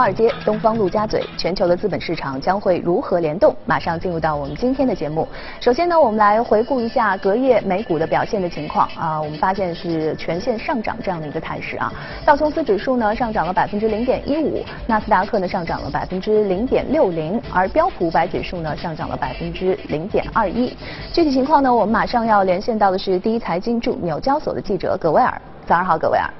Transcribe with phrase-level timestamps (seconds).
[0.00, 3.54] 华尔街、东方陆家嘴，全球的资本市场将会如何联动？
[3.66, 5.28] 马上进入到我们今天的节目。
[5.60, 11.92] 首先呢，我们来回顾一下隔夜美股的表现的情况啊，我们发现是全线上涨这样的一个态势啊。
[12.24, 20.74] 道琼斯指数呢上涨了百分之零点一五，纳斯达克呢上涨了百分之零点六零，而标普五百指数呢上涨了百分之零点二一。
[21.12, 25.38] 具体情况呢，我们马上要连线到的是第一财经驻纽交所的记者葛威尔。
[25.66, 26.39] 早上好，葛威尔。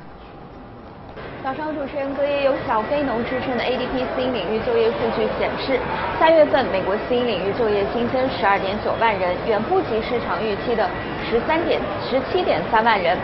[1.43, 5.80] 早上，主持人，隔夜有“小非农”之称的 ADP 新领域就业数据显示，
[6.21, 10.85] 三月份美国新领域就业新增十二点九万人，远不及市场预期的
[11.25, 13.16] 十三点十七点三万人。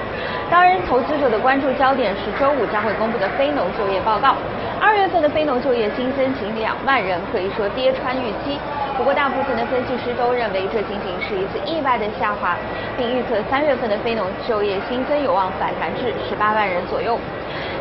[0.49, 4.35] 当然，投资者的关注焦点是周五将会公布的非农就业报告。
[4.81, 8.57] 二月份的非农就业新增仅两万人，可以说跌穿预期。
[8.97, 12.57] 不过，大部分的分析师都认为这仅仅是一次意外的下滑，
[12.97, 17.19] 并预测三月份的非农就业新增有望反弹至十八万人左右。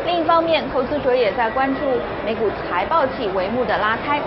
[0.06, 1.80] 另一方面，投资者也在关注
[2.24, 4.20] 美股财报季帷幕的拉开。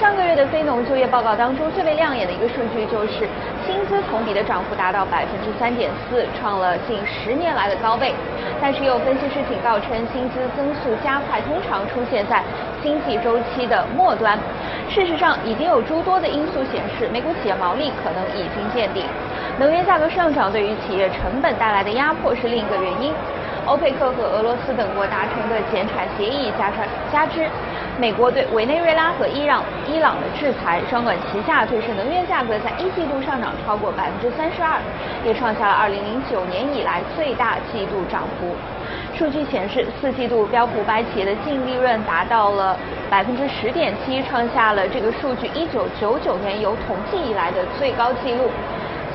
[0.00, 3.28] 上个月的非农就业报告当中，最为亮眼的一个数据就是
[3.64, 8.12] 薪资同比的涨幅达到百分之三点四，创了近十年来的高位。
[8.60, 12.42] 但是，有分析师警告称，薪资增速加快通常出现在
[12.82, 14.36] 经济周期的末端。
[14.88, 19.04] 事实上，已经有诸多的因素显示，美股企业毛利可能已经见底。
[19.60, 23.12] 能源价格上涨对于企业成本带来的压迫是另一个原因。
[23.70, 27.48] 欧佩克和俄罗斯等国达成的减产协议，加上加之
[28.00, 34.80] 美国对委内瑞拉和伊朗伊朗的制裁，双管齐下，推升能源价格在一季度上涨超过百分之三十二，
[35.24, 38.56] 也创下了二零零九年以来最大季度涨幅。
[39.16, 42.76] 数据显示，四季度标普百企业的净利润达到了
[43.08, 48.50] 百分之十点七，创下了这个数据一九九九年有统计以来的最高纪录。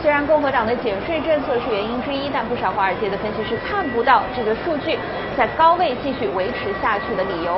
[0.05, 4.95] 虽然共和党的减税政策是原因之一，但不少华尔街的分析师看不到这个数据
[5.35, 7.57] 在高位继续维持下去的理由。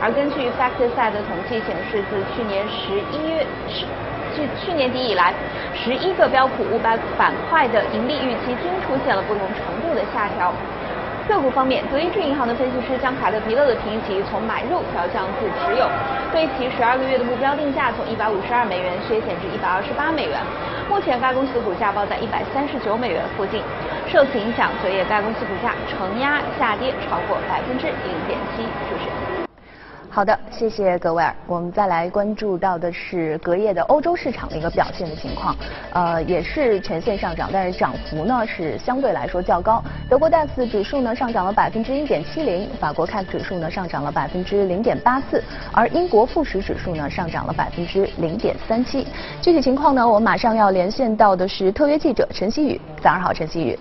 [0.00, 3.86] 而根据 FactSet 的统计显示，自去年十一月十，
[4.30, 5.34] 去去年底以来，
[5.74, 10.54] 十一个标普五百板块的盈利预期均出现了不同程度的下调。
[11.30, 15.86] 个股方面，德意志银行的分析师将卡特彼勒的评级从买入调降至持有，
[16.32, 20.36] 对其十二个月的目标定价从一百五十二美元削减至一百二十八美元。
[20.88, 23.62] 目前该公司的股价报在一百三十九美元附近。
[24.08, 28.62] 受此影响，昨夜该公司股价承压下跌超过百分之零点七。
[28.64, 29.29] 是不是。
[30.12, 31.32] 好的，谢谢格威尔。
[31.46, 35.56] 我们再来关注到的是隔夜的欧洲市场的一个表现的情况，
[35.92, 39.80] 呃，也是全线上涨，但是涨幅呢是相对来说较高。
[40.08, 45.40] 德国 DAX 指数呢上涨了百分之一点七零，法国 CAC 指数呢上涨了百分之零点八四，
[45.70, 49.06] 而英国富时指数呢上涨了百分之零点三七。
[49.40, 52.80] 具体情况呢，我们马上要连线到的是特约记者陈希宇。
[53.00, 53.78] 早上好，陈希宇。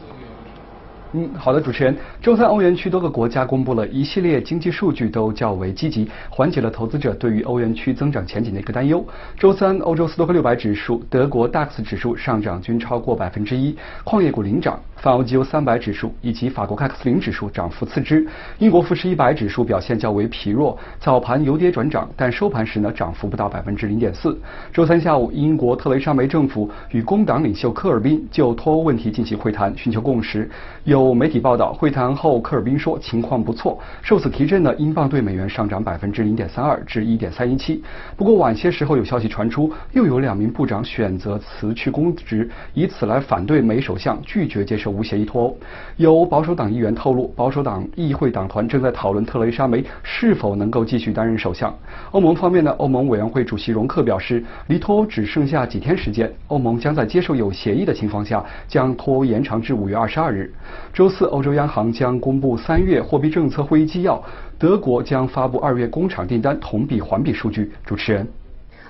[1.14, 1.96] 嗯，好的，主持人。
[2.22, 9.04] 周三，欧元区多个国家公布了一系列经济数据，都较为积极，缓解了投资者对于欧元区增长前景的一个担忧。
[9.36, 14.80] 周三，欧洲斯托克六百指数、德国 DAX 指数上涨均超过百分之一，矿业股领涨。
[15.02, 18.28] 泛欧绩优三百指数以及法国 c a 斯零指数涨幅次之，
[18.58, 24.38] 英国富时一百指数表现较为疲弱，早盘由跌转涨，但收盘时呢涨幅不到百分之零点四。
[24.74, 30.52] 周三下午，英国特蕾莎梅政府与工党领袖科尔宾就脱欧问题进行会谈，寻求共识。
[30.84, 37.82] 有媒体报道，会谈后科尔宾说情况不错，受此提振呢，英镑对美元上涨百分之零点三二至一点三一七。
[38.18, 44.89] 不过晚些时候有消息传出，又有两名部长选择辞去公职，以此来反对梅首相拒绝接受。
[44.90, 45.58] 无协议脱欧，
[45.98, 51.74] 有保守党议员透露，保守党议会党团正在讨论特蕾莎梅是否能够继续担任首相。
[52.12, 52.72] 欧盟方面呢？
[52.78, 60.52] 欧盟委员会主席容克表示，离脱欧只剩下几天时间，欧盟将在接受有协议的情况下，将脱欧延长至五月二十二日。
[60.94, 64.22] 周四，欧洲央行将公布三月货币政策会议纪要，
[64.58, 67.72] 德国将发布二月工厂订单同比环比数据。
[67.86, 68.28] 主持人。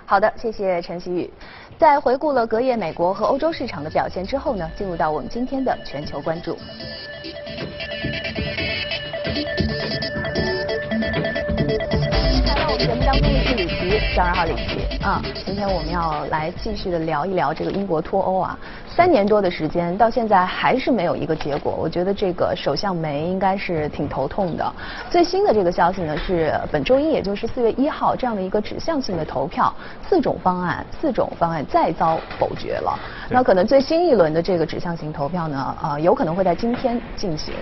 [0.06, 1.30] 好的，谢谢陈曦宇。
[1.80, 6.58] 在回顾了隔夜美国和欧洲市场的表现之后呢，进入到我们今天的全球关注。
[12.46, 14.98] 来到我们节目当中的是李琦，早上好，李琦。
[15.02, 18.60] 啊，今天我们要来继续的聊一聊这个英国脱欧啊。
[19.00, 21.74] 三年多的时间，到现在还是没有一个结果。
[21.80, 24.74] 我觉得这个首相梅应该是挺头痛的。
[25.10, 29.74] 最新的这个消息呢，是本周一，也就是四月一号这样的一个指向性的投票，
[30.10, 33.00] 四种方案，四种方案再遭否决了。
[33.30, 37.54] 那可能最新一轮的这个指向性投票呢，呃，有可能会在今天进行。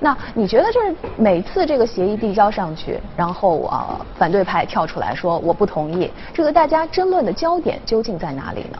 [0.00, 8.78] 那你觉得就是每次这个协议递交上去，然后啊，反对派跳出来说我不同意，这个大家争论的焦点究竟在哪里呢？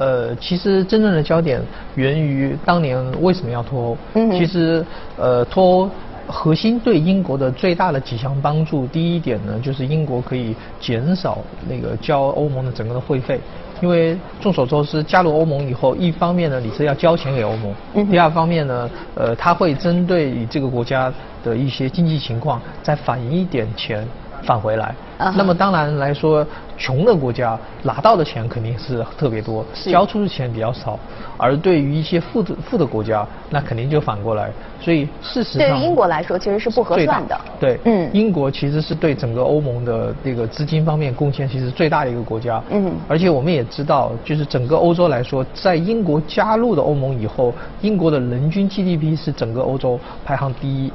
[0.00, 1.60] 呃，其实真正的焦点
[1.94, 3.98] 源于当年为什么要脱欧。
[4.32, 4.84] 其实，
[5.18, 5.90] 呃，脱欧
[6.26, 11.38] 核心对英国的最大的几项帮助，第一点呢，就是英国可以减少
[11.68, 13.38] 那个交欧盟的整个的会费，
[13.82, 21.12] 因为众所周知，加入欧盟以后，一方面呢你是要交钱给欧盟，第二方面呢，呃，他会针对你这个国家
[21.44, 24.08] 的一些经济情况再返一点钱。
[24.42, 24.94] 返回来，
[25.36, 26.46] 那么当然来说，
[26.76, 30.98] 穷的国家拿到的钱肯定是特别多，交出的钱比较少，
[31.36, 34.50] 而对于一些富的富的国家，那肯定就反过来。
[34.80, 37.38] 所以事实上，对于英国来说，其实是不合算的。
[37.58, 42.62] 对，嗯，英国其实是对整个欧盟的这个资金方面贡献其实最大的一个国家。
[42.70, 47.52] 嗯，而且我们也知道，就是整个欧洲来说，在英国加入的欧盟以后，
[47.82, 50.90] 英国的人均 GDP 是整个欧洲排行第一。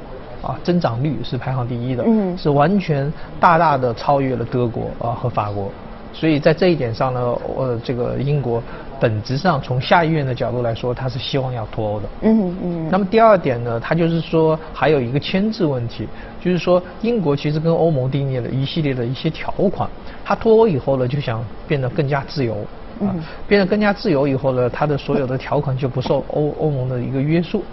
[0.46, 5.72] 啊，增长率是排行第一的，嗯，是完全大大的超越了德国啊和法国，
[6.14, 7.20] 所以在这一点上呢，
[7.58, 8.62] 呃，这个英国
[9.00, 12.90] 本质上从下议院的角度来说，他是希望要脱欧的，嗯嗯。
[12.92, 16.08] 那么第二点呢，他就是说还有一个牵制问题，
[16.40, 19.90] 就是说英国其实跟欧盟订立了一系列的一些条款，
[20.24, 22.56] 他脱欧以后呢，就想变得更加自由，
[23.02, 23.10] 啊，
[23.48, 27.64] 变得更加自由以后呢，他的所有的条款就不受欧欧盟的一个约束。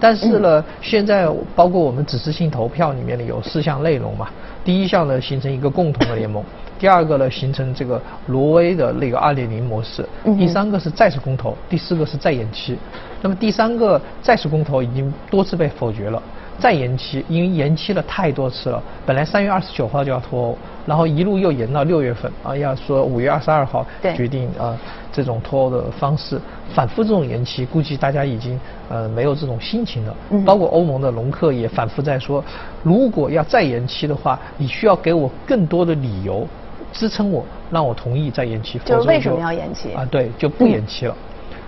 [0.00, 4.28] 但是呢，现在包括我们指示性投票里面呢有四项内容嘛。
[4.64, 6.42] 第一项呢，形成一个共同的联盟；
[6.78, 10.02] 第二个呢，形成这个挪威的那个二点零模式；
[10.38, 12.76] 第三个是再次公投；第四个是再延期。
[13.22, 16.22] 那么第三个再次公投已经多次被否决了。
[16.58, 18.82] 再延期，因为延期了太多次了。
[19.06, 24.76] 本来三月二十九号就要脱欧，然后一路又延到六月份啊，要说五月二十二号决定啊
[25.12, 26.40] 这种脱欧的方式，
[26.74, 28.58] 反复这种延期，估计大家已经
[28.88, 30.16] 呃没有这种心情了。
[30.44, 32.42] 包括欧盟的龙客也反复在说，
[32.82, 36.46] 如果要再延期的话，你需要给我更多的理由
[36.92, 38.78] 支撑我，让我同意再延期。
[38.84, 39.92] 就是为什么要延期？
[39.92, 41.14] 啊，对，就不延期了。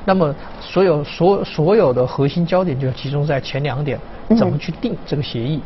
[0.04, 3.98] 那么所有所所有的核心焦点就集中在前两点。
[4.38, 5.60] 怎么去定这个协议？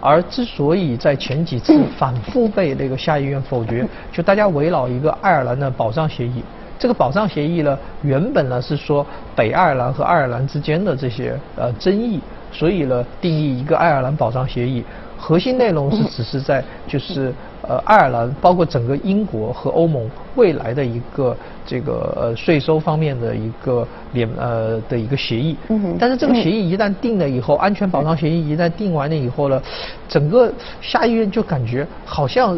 [0.00, 6.42] 而之所以在前几次反复被那个下议院否决， 就大家围绕一个爱尔兰的保障协议。
[6.78, 9.04] 这个保障协议呢，原本呢是说
[9.34, 12.20] 北爱尔兰和爱尔兰之间的这些呃争议，
[12.52, 14.84] 所以呢定义一个爱尔兰保障协议。
[15.20, 17.34] 核心内容是只是在就是
[17.66, 21.36] 呃爱尔兰包括整个英国和欧盟未来的一个
[21.66, 25.56] 这个呃税收方面的一个联呃的一个协议。
[25.70, 29.60] 嗯但是这个协议一旦定了以后，安全保障协议一旦定完了以后呢，
[30.08, 32.56] 整个下议院就感觉好像。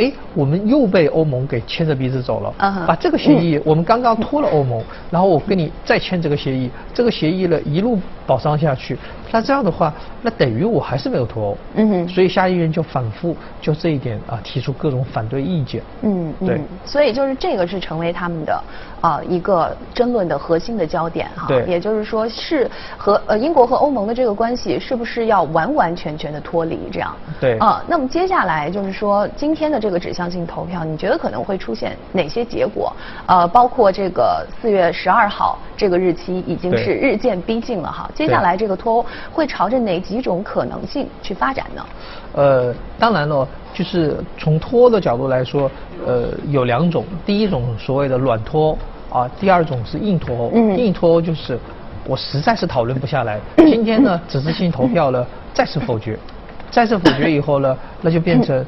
[0.00, 2.54] 哎，我们又被欧盟给牵着鼻子走了。
[2.86, 8.96] 把这个协议，我们刚刚脱了欧盟，然后我跟你再签这个协议，这个协议呢一路保障下去，
[9.32, 9.92] 那这样的话，
[10.22, 11.56] 那等于我还是没有脱欧。
[11.74, 12.08] 嗯哼。
[12.08, 15.82] 所以下议院就反复就这一点啊提出各种反对意见。
[16.02, 16.60] 嗯，对。
[16.84, 18.62] 所以就是这个是成为他们的
[19.00, 21.48] 啊一个争论的核心的焦点哈。
[21.48, 21.64] 对。
[21.66, 27.12] 也就是说是和呃英国和欧盟的这个关系是不是要完完全全的脱离这样？
[27.40, 27.58] 对。
[27.58, 29.80] 啊，那么接下来就是说今天的。
[29.80, 32.92] 这个指向性投票，你觉得可能会出现哪些结果？
[33.24, 38.10] 呃，包括这个四月十二号这个日期已经是日渐逼近了哈。
[38.14, 41.84] 接下来这个脱欧会朝着哪几种可能性去发展呢？
[42.32, 45.70] 呃，当然了，就是从脱欧的角度来说，
[46.06, 48.68] 呃，有两种，第一种所谓的软脱
[49.10, 50.50] 欧啊，第二种是硬脱欧。
[50.54, 50.78] 嗯。
[50.78, 51.58] 硬脱欧就是
[52.06, 56.18] 我实在是讨论不下来， 今天呢，指示性投票了再次否决，
[56.70, 58.64] 再次否决以后呢，那就变成。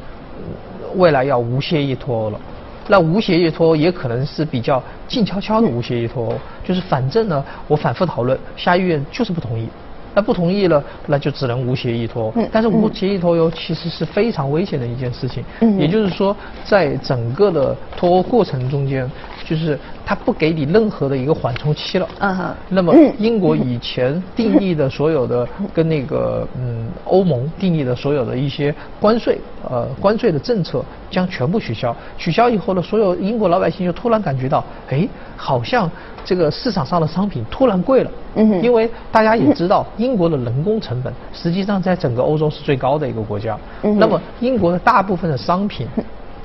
[0.96, 2.40] 未来要无协议脱欧了，
[2.86, 9.66] 那无协议脱欧也可能是比较静悄悄的无协议脱欧，就是反正呢，我反复讨论，下议院就是不同意，
[10.14, 12.34] 那不同意了，那就只能无协议脱欧。
[12.52, 15.44] 但是无协议脱欧其实是非常危险的一件事情，
[15.78, 19.10] 也就是说，在整个的脱欧过程中间。
[19.44, 22.08] 就是他不给你任何的一个缓冲期了。
[22.18, 22.54] 嗯哼。
[22.68, 31.94] 那么英国以前定义的所有的跟那个嗯欧盟定义的所有的一些关税呃关税的政策将全部取消。
[32.18, 35.90] 取消以后呢，所有英国老百姓就突然感觉到，哎，好像
[36.24, 38.10] 这个市场上的商品突然贵了。
[38.34, 38.62] 嗯哼。
[38.62, 43.58] 因为大家也知道，英国的人工成本实际上在整个欧洲是最高的一个国家。
[43.82, 43.98] 嗯。
[43.98, 45.86] 那么英国的大部分的商品。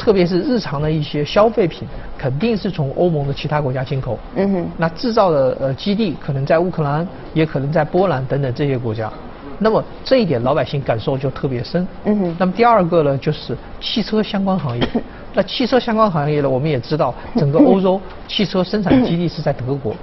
[0.07, 1.85] 特别是日常的一些消费品，
[2.17, 4.17] 肯定是从欧盟的其他国家进口。
[4.35, 4.71] 嗯哼。
[4.77, 9.11] 那制造的呃基地可能在乌克兰，也可能在波兰等等这些国家。
[9.59, 11.85] 那么这一点老百姓感受就特别深。
[12.05, 12.35] 嗯哼。
[12.39, 14.89] 那么第二个呢，就是汽车相关行业。
[15.35, 17.99] 那汽车相关行业呢，我们也知道，整个欧洲
[18.29, 19.93] 汽车生产基地是在德国。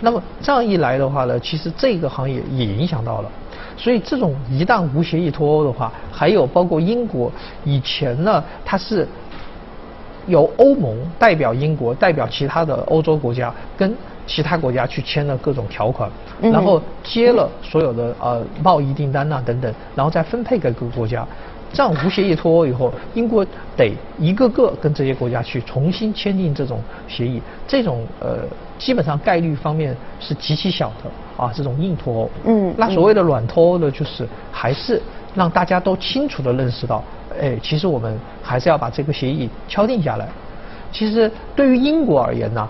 [0.00, 3.28] 那么这样一来的话呢，其实这个行业也影响到了。
[3.76, 7.30] 所以这种一旦无协议脱欧的话，还有包括英国
[7.64, 9.04] 以前呢，它是。
[10.28, 13.92] 由欧盟代表英国，代表其他的欧洲国家跟
[14.26, 21.26] 其他国家去签了各种条款，然后接了所有的呃贸易订单呐等等，然后再分配给各个国家。
[21.70, 28.38] 这样无协议脱欧以后，英国得一个个跟这些国家去重新签订这种协议，这种呃
[28.78, 32.30] 基本上概率方面是极其小的啊，这种硬脱欧。
[32.44, 32.74] 嗯。
[32.78, 35.02] 那所谓的软脱欧呢，就是还是
[35.34, 37.02] 让大家都清楚的认识到，
[37.40, 40.28] 哎，其实我们还是要把这个协议敲定下来。
[40.90, 42.68] 其实对于英国而言呢，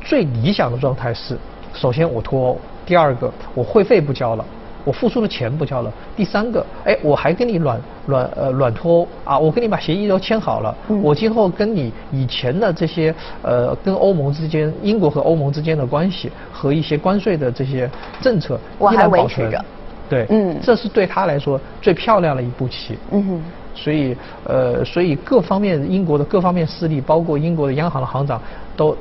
[0.00, 1.36] 最理想的状态是，
[1.74, 4.44] 首先我脱欧，第二个我会费不交了。
[4.84, 5.92] 我付出的钱不交了。
[6.16, 17.90] 第三个，哎，我还跟你软软呃软脱欧啊，我跟你把协议都签好了，我今后跟你以前的这些呃跟欧盟之间，英国和欧盟之间的关系和一些关税的这些
[18.22, 19.62] 政策依然保持着。
[20.08, 22.96] 对，嗯，这是对他来说最漂亮的一步棋。
[23.10, 23.42] 嗯哼。
[23.74, 28.40] 所以呃，所以各方面英国的各方面势力，包括英国的央行的行长
[28.76, 28.96] 都。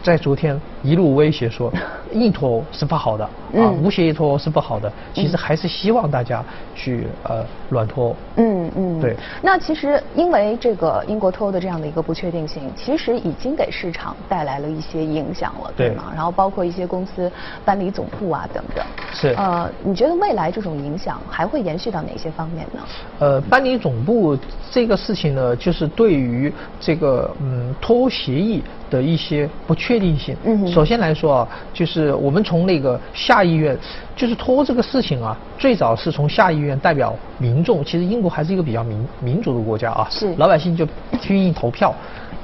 [0.00, 1.72] 在昨天一路威胁说，
[2.12, 3.24] 硬脱欧是不好的
[3.54, 4.92] 啊，无协议脱欧是不好的。
[5.14, 8.16] 其实还是希望大家去呃软脱欧。
[8.36, 9.00] 嗯嗯。
[9.00, 9.16] 对。
[9.40, 16.12] 那其实因为这个英国脱欧的这样的一个不确定性，其实已经给市场带来了一些影响了，对吗？
[16.14, 17.30] 然后包括一些公司
[17.64, 18.84] 搬离总部啊等等。
[19.12, 19.28] 是。
[19.36, 22.80] 呃，你觉得未来这种影响还会延续到哪些方面呢？
[23.20, 24.36] 呃，搬离总部
[24.70, 28.62] 这个事情呢，就是对于这个嗯脱欧协议。
[28.92, 30.36] 的一些不确定性。
[30.44, 33.76] 嗯，首先来说啊，就是我们从那个下议院，
[34.16, 37.84] 就是脱欧这个事情啊，最早是从下议院代表民众。
[37.84, 40.88] 其实英国还是一个比较民民主的国家啊，是老百姓就
[41.28, 41.94] 愿意投票。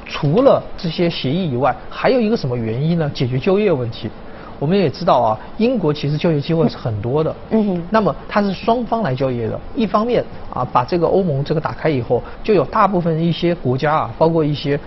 [0.04, 3.10] 除了这些协议以外，还有一个什么原因呢？
[3.14, 4.10] 解决就业问题。
[4.58, 7.34] 我们也知道啊，英国其实就业机会是很多的。
[7.50, 9.58] 嗯哼，那么它是双方来就业的。
[9.74, 14.78] 一方面啊，把这个欧盟这个打开以后，就有大部分一些国家啊，包括一些。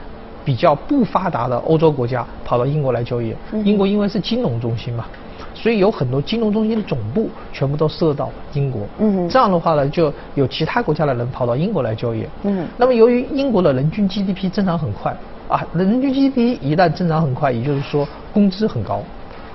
[0.43, 5.05] 比较不发达的欧洲国家跑到英国来就业，英国因为是金融中心嘛，
[5.53, 8.81] 所以有很多金融中心的总部全部都设到英国。
[9.00, 12.27] 嗯，这样的话呢，就有其他国家的人跑到英国来就业。
[12.43, 15.15] 嗯，那么由于英国的人均 GDP 增长很快
[15.48, 19.01] 啊，人均 GDP 一旦增长很快，也就是说工资很高，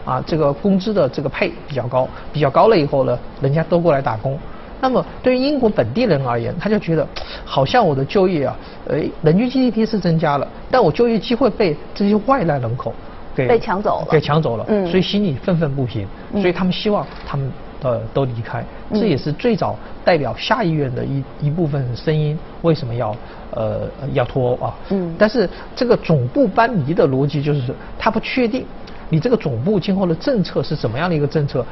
[0.05, 4.39] 啊，这个工资的这个配比较高，比较高了以后呢，人家都过来打工。
[4.81, 7.07] 那么对于英国本地人而言，他就觉得
[7.45, 8.57] 好像我的就业啊，
[8.87, 12.93] 呃，人均 GDP 是增加了，但我就业机会被这些外来人口
[13.35, 17.51] 给被抢走了，给抢走了，嗯，所以心里愤愤不平，所以他们希望他们
[17.83, 23.17] 呃都离开，这也是最早代表下议院的一一部分声音，为什么要
[23.53, 24.75] 呃要脱欧啊？
[24.91, 28.65] 嗯，但是这个总部搬离的逻辑就是他不确定
[29.09, 31.65] 你这个总部今后的政策是怎么样的一个政策，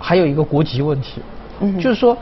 [0.00, 1.20] 还有一个国籍问题。
[1.58, 2.14] 嗯，就是说，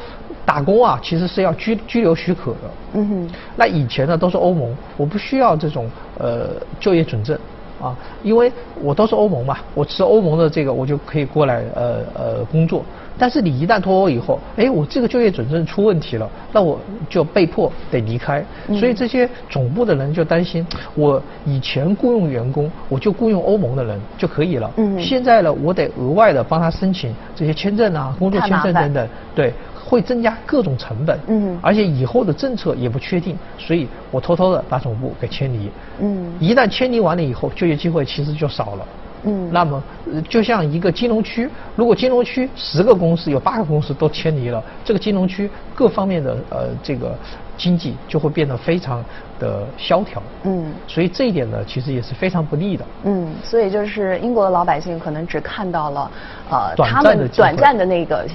[0.45, 2.59] 打工啊，其实是要居居留许可的。
[2.95, 3.31] 嗯哼。
[3.57, 7.39] 那以前呢都是欧盟，我不需要这种呃就业准证。
[7.83, 12.83] 啊，因为我都是欧盟嘛，我持欧盟的这个，我就可以过来呃呃工作。
[13.19, 16.79] 但是你一旦脱欧以后，哎，我这个就业准证出问题了，那我
[17.11, 18.43] 就被迫得离开。
[18.79, 24.71] 所以这些总部的人就担心，我以前雇佣员工，我就雇佣欧盟的人就可以了。
[24.77, 24.99] 嗯。
[24.99, 29.53] 现在呢，我得额外的帮他申请这些签证啊，工作签证等等，对。
[29.85, 38.87] 会增加各种成本，嗯，而且以后的政策也不确定，所以我偷偷的把总部给迁离，嗯，一旦迁离完了以后，就业机会其实就少了，
[39.25, 39.83] 嗯，那么
[40.29, 47.15] 就像一个金融区，如果金融区十个公司有八个公司都迁离了，这个金融区各方面的呃这个。
[47.57, 49.05] 经济就会变得非常
[49.39, 56.11] 的萧条，嗯，所以这一点呢，其实也是非常不利的，嗯，所以就是英国的老百姓可能只看到了，
[56.51, 58.27] 呃，他们短暂的那个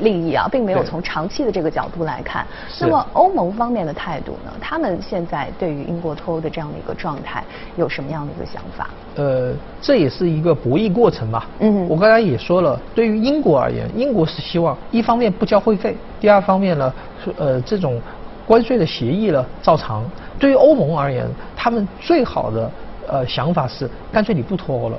[0.00, 2.46] 利益啊，并没有从长期的这个角度来看。
[2.80, 4.52] 那么欧盟方面的态度呢？
[4.60, 7.44] 他们现在对于英国脱欧的这样的一个状态
[7.76, 8.88] 有什么样的一个想法？
[9.16, 11.44] 呃，这也是一个博弈过程嘛。
[11.60, 16.92] 嗯，我刚才也说了，对于英国而言，英国是希望一方面不交会费，第二方面呢，
[17.38, 18.00] 呃，这种。
[18.46, 20.04] 关税的协议呢，照常。
[20.38, 22.70] 对于欧盟而言，他们最好的
[23.08, 24.98] 呃想法是，干脆你不脱欧了，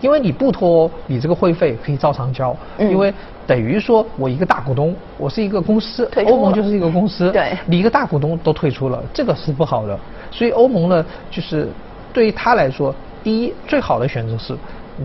[0.00, 2.54] 因为你不脱欧，你这个会费可以照常交。
[2.78, 3.12] 因为
[3.46, 9.98] 等于说我一个大股东，我是一个公司，欧盟就是一个公司，对，你一个大股东都退出了，这个是不好的。
[10.30, 11.68] 所以欧盟呢，就是
[12.12, 12.94] 对于他来说，
[13.24, 14.54] 第一最好的选择是，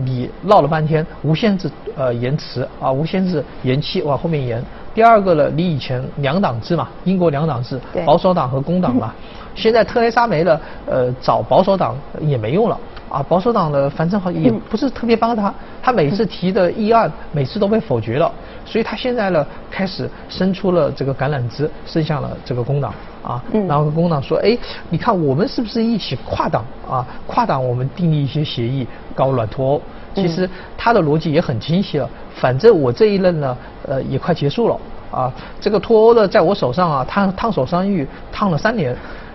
[0.04, 4.62] 你闹了半天无限制呃延迟啊，无限制延期往后面延。
[4.94, 9.12] 第二个呢，你以前两党制嘛，英国两党制，保守党和工党嘛。
[9.54, 13.22] 现在特蕾莎梅呢，呃，找保守党也没用了啊。
[13.28, 18.30] 保守党呢，反正好也不是特别帮他，他每次提的议案，每次都被否决了。
[18.66, 22.92] 所以他现在呢，开始伸出了这个橄榄枝，伸向了这个工党。
[23.22, 24.58] 啊，然后工党说，哎，
[24.90, 27.06] 你看我们是不是一起跨党啊？
[27.26, 29.82] 跨党我们订立一些协议搞软脱欧。
[30.14, 33.56] 其实他的逻辑也很清晰了，反正我这一任呢，
[33.88, 34.78] 呃，也快结束了
[35.10, 35.32] 啊。
[35.58, 38.94] 这个脱欧的在我手上啊，烫烫手山芋烫了三年。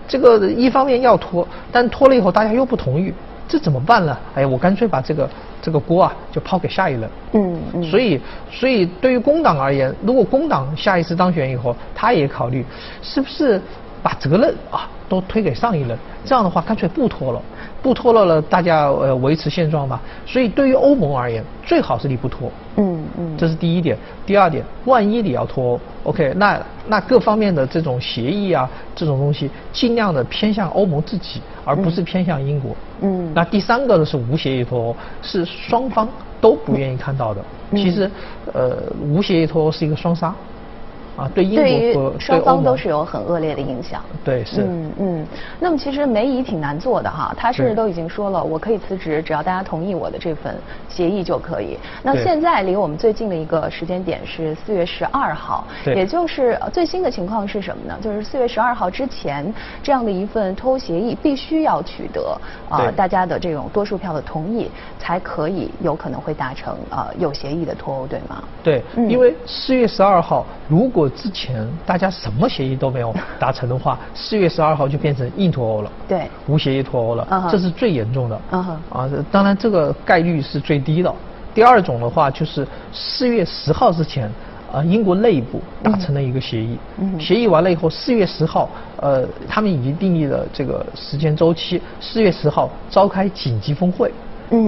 [0.10, 3.14] 这个一方面要拖，但拖了以后大家又不同意，
[3.48, 4.18] 这怎么办呢？
[4.36, 5.30] 哎呀，我干脆把这个
[5.62, 7.10] 这个锅啊就抛给下一任。
[7.34, 7.84] 嗯嗯。
[7.84, 8.20] 所以
[8.52, 12.66] 所以对于工党而言，如果工党下一次当选以后，他也考虑
[13.04, 13.62] 是不是
[14.02, 17.42] 把责任啊都推给上一任，这样的话干脆不拖了。
[17.82, 20.00] 不脱落了，大家呃维持现状嘛。
[20.26, 22.52] 所以对于欧盟而言，最好是你不脱。
[22.78, 23.38] 嗯嗯。
[23.38, 23.98] 这是第一点。
[24.26, 32.76] 第二点，万一你要脱，OK，那那各方面的这种协议啊，这种东西，尽量的偏向欧盟自己，而不是偏向英国。
[33.02, 33.32] 嗯。
[33.34, 36.08] 那第三个呢是无协议脱欧，是双方
[36.42, 37.42] 都不愿意看到的。
[37.72, 38.10] 其实，
[38.54, 40.34] 呃，无协议脱欧是一个双杀。
[41.20, 44.02] 啊，对英国和双方都是有很恶劣的影响。
[44.24, 44.62] 对，是。
[44.62, 45.28] 嗯嗯。
[45.60, 50.56] 那么其实梅姨挺难做的哈，她甚至都已经说了，我可以辞职，只要大家同意我的这份
[50.88, 51.78] 协议就可以。
[52.02, 57.98] 那现在离我们最近的一个时间点是四月十二号，也就是最新的情况是什么呢？
[58.02, 62.38] 就是四月十二号之前这样的一份脱欧协议必须要取得
[62.70, 68.44] 啊大家的这种多数票的同意，才可以有可能会达成啊有协议的脱欧，对吗？
[68.64, 78.42] 对，因为四月十二号如果之前大家什么协议都没有达成的话， 四月十二号就变成硬脱欧了，对，无协议脱欧了，这是最严重的。
[78.52, 81.14] 啊，当然这个概率是最低的。
[81.54, 84.32] 第二种的话就是四月十号之前，
[84.72, 86.78] 啊，英国内部达成了一个协议，
[87.20, 94.12] 协议完了以后，四月十号，呃，他们已经定义了这个时间周期，四月十号召开紧急峰会，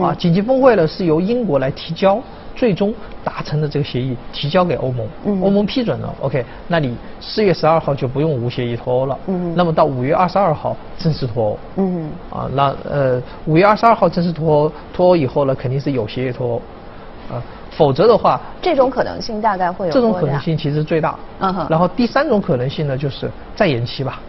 [0.01, 2.21] 啊，紧急峰会呢是由英国来提交。
[2.55, 2.93] 最终
[3.23, 9.17] 达成的这个协议提交给欧盟，欧盟批准了，OK，那你四月十二号就不用无协议脱欧了。
[9.27, 11.59] 嗯，那么到五月二十二号正式脱欧。
[11.77, 17.41] 嗯，啊，那呃五月二十二号正式脱欧，脱欧以后呢，肯定是有协议脱欧，啊，
[17.71, 21.17] 否则的话，这种可能性大概会有这种可能性其实最大。
[21.39, 21.67] 嗯哼。
[21.69, 24.19] 然后第三种可能性呢，就是再延期吧。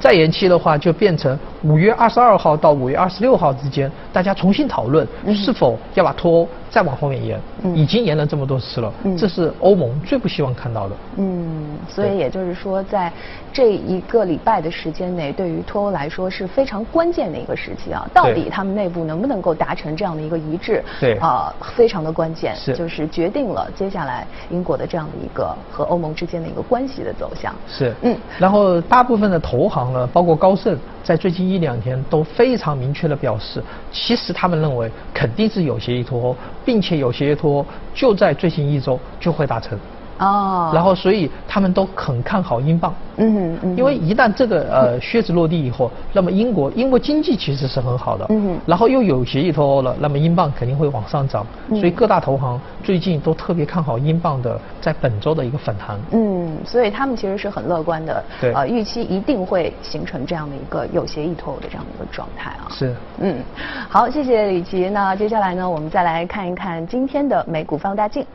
[0.00, 7.38] 再延期的话，就变成五月二十二号到五月二十六号之间，大家重新讨论是否要把脱欧再往后面延。
[7.74, 10.96] 已经延了这么多次了，这是欧盟最不希望看到的。
[11.18, 13.12] 嗯，所以也就是说，在
[13.52, 18.08] 这一个礼拜的时间内，对于脱欧来说是非常关键的一个时期啊。
[18.14, 20.82] 到底他们内部能不能够达成这样的一个一致？
[21.00, 27.54] 对啊，非常的关键，是就是决定了接下来英国的这样的一个和欧盟之间的一个关系的走向。
[27.66, 30.06] 是，嗯，然后大部分的投行呢。
[30.12, 39.78] 包括高盛，在最近一两天都非常明确的表示，其实他们认为肯定是有协议脱欧，并且有协议脱欧就在最近一周就会达成。
[40.20, 63.42] 哦，然后所以他们都很看好英镑，嗯嗯，因为一旦这个呃靴子落地以后，那么英国英国经济其实是很好的，嗯，然后又有协议脱欧了，那么英镑肯定会往上涨，所以各大投行最近都特别看好英镑的在本周的一个反弹，嗯，所以他们其实是很乐观的，对，呃，预期一定会形成这样的一个有协议脱欧的这样的一个状态啊，是，嗯，
[63.88, 68.26] 好，谢谢李琦，那接下来呢，我们再来看一看今天的美股放大镜。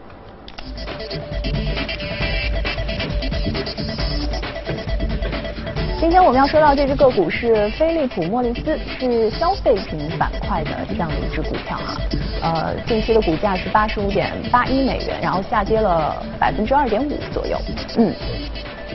[6.05, 11.97] 今天我们要说到这只个股是飞利浦莫利斯，是消费品板块的这样的一只股票啊。
[12.43, 17.57] 呃，近期的股价是八十五点八一美元，然后下跌了百分之二点五左右。
[17.97, 18.13] 嗯，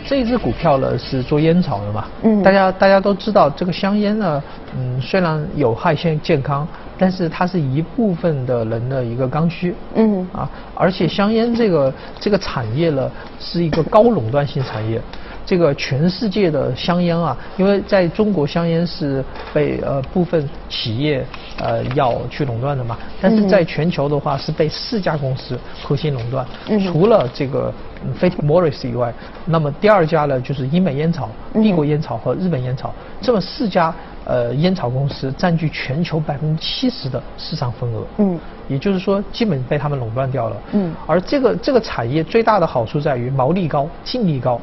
[0.06, 2.04] 这一只股票呢是做烟草的嘛？
[2.22, 4.40] 嗯，大家大家都知道这个香烟呢，
[4.78, 9.74] 嗯，虽然有害健健康，但是它是一部分的人的一个刚需。
[9.96, 15.02] 嗯，啊，而且香烟这个这个产业呢是一个高垄断性产业。
[15.50, 21.26] 这个全世界的香烟啊，因为在中国香烟是被呃部分企业
[21.58, 26.46] 呃要去垄断的嘛，但是在全球的话是被四家公司核心垄断，
[26.86, 27.74] 除了这个
[28.20, 29.12] Philip Morris 以外，
[29.44, 33.92] 那么第二家呢就是英美烟草、帝国烟草和日本烟草，这么四家
[34.26, 44.60] 呃烟草公司占据全球百分之七十的市场份额，嗯，也就是说基本被他们垄断掉了，嗯，而这个这个产业最大的好处在于毛利高、净利高。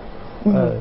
[0.53, 0.71] 呃，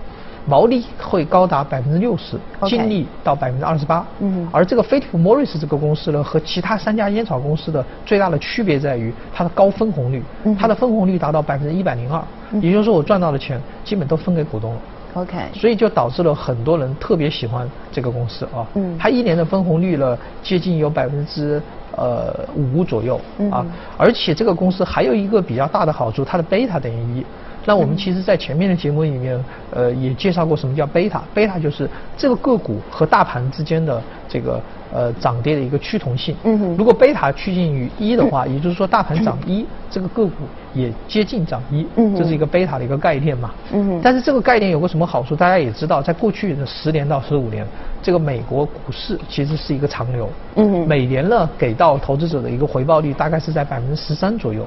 [0.46, 4.06] 毛利会高达百分之六十，净利到百分之二十八。
[4.20, 10.22] 嗯，而这个飞利浦莫瑞斯这个公司呢，和其他三家烟草公司的最大的区别在于它的高分红率，
[10.58, 12.22] 它的分红率达到百分之一百零二，
[12.60, 14.80] 也就是说我赚到的钱基本都分给股东了。
[15.14, 18.64] OK，所以就导致了很多人特别喜欢这个公司啊。
[18.74, 21.60] 嗯，它一年的分红率呢，接近有百分之
[21.96, 23.18] 呃五左右
[23.50, 27.26] 啊，而且这个公司还有一个比较大的好处，它的贝塔等于一。
[27.66, 31.20] 那我们其实，在前面的节目里面，呃，也介绍过什么叫贝塔。
[31.34, 36.36] 贝塔就是这个个股和大盘之间的这个呃涨跌的一个趋同性。
[36.44, 36.76] 嗯哼。
[36.76, 41.84] 如果贝塔趋近于一的话，也就是说大盘涨一，这个个股也接近涨一。
[41.96, 43.50] 嗯这是一个贝塔的一个概念嘛。
[43.72, 44.00] 嗯哼。
[44.00, 45.34] 但是这个概念有个什么好处？
[45.34, 47.66] 大家也知道，在过去的十年到十五年，
[48.00, 50.30] 这个美国股市其实是一个长流。
[50.54, 50.86] 嗯哼。
[50.86, 54.64] 每年呢，给到投资者的一个回报率大概是在百分之十三左右。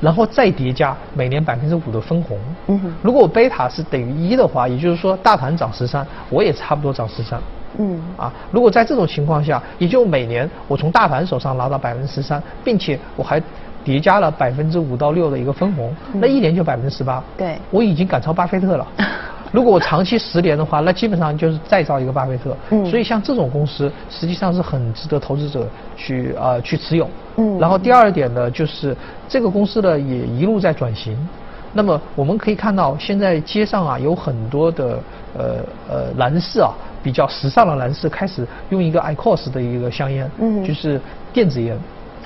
[0.00, 2.38] 然后再叠加每年百分之五的分红。
[2.68, 2.92] 嗯哼。
[3.02, 7.40] 如果我贝塔是等于一的话，也就是说大盘涨十三，我也差不多涨十三。
[7.78, 8.00] 嗯。
[8.16, 13.42] 啊，如果在这种情况下，也就每年我从大盘手上拿到百分之十三，并且我还
[13.82, 17.22] 叠加了百分之五到六的一个分红，那一年就百分之十八。
[17.36, 17.58] 对。
[17.70, 18.86] 我已经赶超巴菲特了。
[19.54, 22.56] 如果我长期十年的话，那基本上就是再造一个巴菲特。
[22.70, 22.84] 嗯。
[22.84, 25.64] 所以像这种公司，实际上是很值得投资者
[25.96, 27.08] 去啊去持有。
[27.36, 27.56] 嗯。
[27.60, 28.96] 然后第二点呢，就是
[29.28, 31.16] 这个公司呢也一路在转型。
[31.72, 34.98] 那么我们可以看到，现在街上啊有很多的
[35.38, 35.56] 呃
[35.88, 41.00] 呃男士啊，比较时尚的男士开始用一个 IQOS 的一个香烟，嗯，就是
[41.32, 41.78] 电子烟。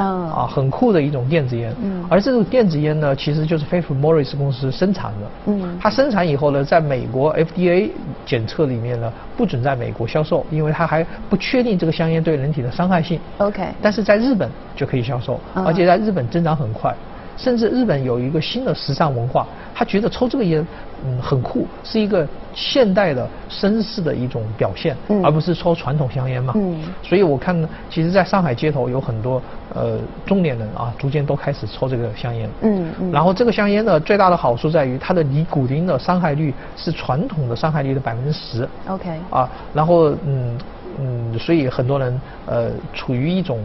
[0.05, 7.91] 啊，很酷的一种电子烟，嗯，而这种电子烟呢，其实就是 Philip Morris 公司生产的，嗯，它生产以后呢，在美国 FDA
[8.25, 16.95] 检测里面呢，不准在美国销售，因为它还不确定这个香烟对人体的伤害性，OK，但是在日本就可以销售，而且在日本增长很快。
[17.37, 20.67] 甚至日本有一个新的时尚文化，他觉得抽这个烟，
[21.07, 22.27] 嗯，很酷，是一个
[22.59, 26.53] 现代的绅士的一种表现，而不是抽传统香烟嘛。
[26.57, 26.83] 嗯。
[27.05, 27.57] 所以我看，
[27.89, 29.41] 其实在上海街头有很多
[29.73, 32.51] 呃中年人啊，逐渐都开始抽这个香烟。
[32.63, 33.13] 嗯嗯。
[33.13, 38.69] 然后这个香烟呢，最大的好处在于它的尼古丁的伤害率是传统的伤害率的百分之十。
[38.89, 39.09] OK。
[39.31, 40.59] 啊，然后嗯
[40.99, 43.61] 嗯，所以很多人呃处于一种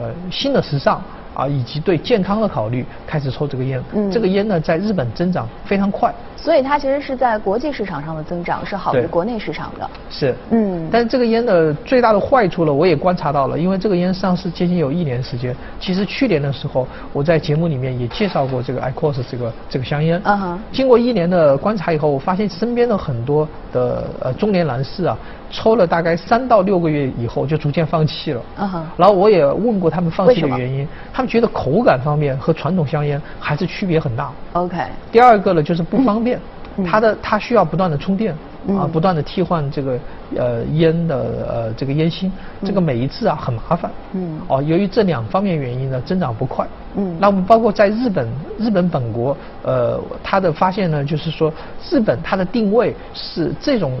[0.00, 1.02] 呃新的时尚。
[1.36, 3.82] 啊，以及对健康的考虑，开始抽这个烟。
[3.92, 6.12] 嗯，这个烟呢，在日本增长非常快。
[6.36, 9.90] 所以它其实是在国际市场上的增长是好于国内市场的。
[10.08, 10.88] 是，嗯。
[10.90, 15.54] 但是这个烟的最大的坏处呢，我也观察到了，因为这个烟上市接近有一年时间。
[15.78, 20.20] 其实去年的时候，我在节目里面也介绍过这个 IQOS 这个这个香烟。
[20.24, 20.60] 嗯哼。
[20.72, 25.18] 经过一年的观察以后，我发现身边的很多的呃中年男士啊，
[25.50, 28.42] 抽了大概三到六个月以后就逐渐放弃了。
[28.56, 28.86] 嗯哼。
[28.96, 34.30] 然后我也问过他们放弃的原因，他们觉得口感方面和传统香烟还是区别很大。
[34.54, 34.76] OK。
[35.12, 36.40] 第二个呢，就是不方便。
[36.84, 38.34] 它的它需要不断的充电
[38.68, 39.98] 啊，不断的替换这个
[40.36, 41.16] 呃烟的
[41.48, 42.30] 呃这个烟芯，
[42.62, 43.90] 这个每一次啊很麻烦。
[44.12, 44.38] 嗯。
[44.46, 46.66] 哦，由于这两方面原因呢，增长不快。
[46.96, 47.16] 嗯。
[47.18, 48.28] 那我们包括在日本，
[48.58, 51.50] 日本本国呃，它的发现呢，就是说
[51.88, 53.92] 日本它的定位是这种。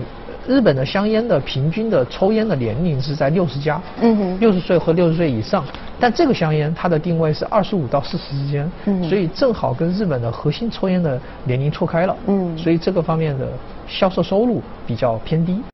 [0.48, 5.64] 日本的香烟的平均的抽烟的年龄是在六十加，嗯哼，六十岁和六十岁以上，
[5.98, 13.48] 但这个香烟它的定位是二十五到四十之间，嗯，所以正好跟日本的核心抽烟的年龄错开了，嗯，所以这个方面的
[13.88, 15.60] 销售收入比较偏低。